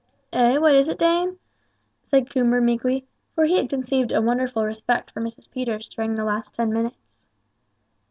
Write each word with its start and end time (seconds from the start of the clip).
"Eh, 0.33 0.57
what 0.57 0.73
is 0.73 0.89
it, 0.89 0.97
dame?" 0.97 1.37
said 2.07 2.27
Coomber, 2.27 2.59
meekly; 2.59 3.05
for 3.35 3.45
he 3.45 3.57
had 3.57 3.69
conceived 3.69 4.11
a 4.11 4.19
wonderful 4.19 4.65
respect 4.65 5.11
for 5.11 5.21
Mrs. 5.21 5.47
Peters 5.51 5.87
during 5.87 6.15
the 6.15 6.23
last 6.25 6.55
ten 6.55 6.73
minutes. 6.73 7.21